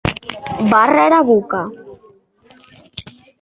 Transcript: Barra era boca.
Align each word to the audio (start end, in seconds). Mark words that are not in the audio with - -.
Barra 0.71 1.01
era 1.09 1.21
boca. 1.29 1.61